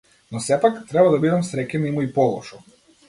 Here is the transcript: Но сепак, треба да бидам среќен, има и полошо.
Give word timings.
Но 0.31 0.39
сепак, 0.45 0.79
треба 0.93 1.11
да 1.15 1.19
бидам 1.25 1.43
среќен, 1.51 1.85
има 1.91 2.07
и 2.07 2.11
полошо. 2.17 2.65